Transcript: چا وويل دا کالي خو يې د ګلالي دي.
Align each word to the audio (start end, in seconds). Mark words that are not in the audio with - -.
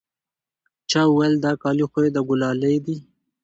چا 0.89 1.01
وويل 1.09 1.33
دا 1.45 1.51
کالي 1.61 1.85
خو 1.91 1.99
يې 2.05 2.09
د 2.15 2.17
ګلالي 2.27 2.75
دي. 2.85 2.97